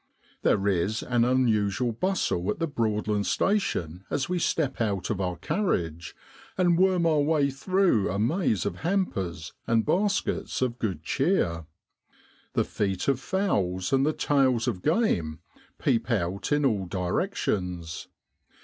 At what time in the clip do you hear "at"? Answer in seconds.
2.49-2.57